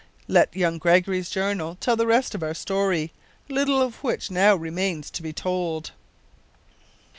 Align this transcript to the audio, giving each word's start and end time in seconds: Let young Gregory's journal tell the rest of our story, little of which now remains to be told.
Let 0.27 0.55
young 0.55 0.79
Gregory's 0.79 1.29
journal 1.29 1.75
tell 1.79 1.95
the 1.95 2.07
rest 2.07 2.33
of 2.33 2.41
our 2.41 2.55
story, 2.55 3.11
little 3.47 3.79
of 3.79 3.97
which 4.03 4.31
now 4.31 4.55
remains 4.55 5.11
to 5.11 5.21
be 5.21 5.31
told. 5.31 5.91